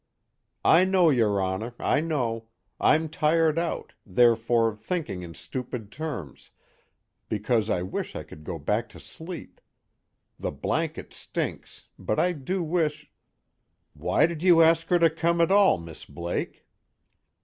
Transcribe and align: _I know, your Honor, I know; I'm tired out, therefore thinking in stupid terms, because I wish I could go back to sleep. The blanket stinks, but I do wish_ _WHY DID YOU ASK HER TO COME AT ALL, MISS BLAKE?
_I 0.65 0.89
know, 0.89 1.11
your 1.11 1.39
Honor, 1.39 1.75
I 1.77 1.99
know; 2.01 2.47
I'm 2.79 3.07
tired 3.07 3.59
out, 3.59 3.93
therefore 4.03 4.75
thinking 4.75 5.21
in 5.21 5.35
stupid 5.35 5.91
terms, 5.91 6.49
because 7.29 7.69
I 7.69 7.83
wish 7.83 8.15
I 8.15 8.23
could 8.23 8.43
go 8.43 8.57
back 8.57 8.89
to 8.89 8.99
sleep. 8.99 9.61
The 10.39 10.49
blanket 10.51 11.13
stinks, 11.13 11.87
but 11.99 12.19
I 12.19 12.31
do 12.31 12.65
wish_ 12.65 13.09
_WHY 13.95 14.27
DID 14.27 14.41
YOU 14.41 14.63
ASK 14.63 14.87
HER 14.87 14.97
TO 14.97 15.11
COME 15.11 15.39
AT 15.39 15.51
ALL, 15.51 15.77
MISS 15.77 16.05
BLAKE? 16.05 16.65